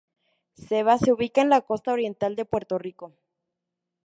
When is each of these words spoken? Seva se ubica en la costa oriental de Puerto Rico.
Seva 0.67 0.95
se 1.01 1.11
ubica 1.15 1.41
en 1.43 1.51
la 1.51 1.61
costa 1.69 1.93
oriental 1.93 2.35
de 2.35 2.43
Puerto 2.51 2.75
Rico. 2.85 3.07